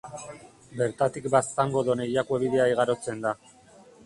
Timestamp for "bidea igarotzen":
2.47-3.23